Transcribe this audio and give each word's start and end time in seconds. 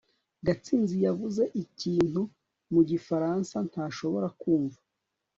gatsinzi 0.45 0.95
yavuze 1.05 1.43
ikintu 1.63 2.21
mu 2.73 2.81
gifaransa 2.89 3.55
ntashobora 3.69 4.27
kumva 4.39 4.79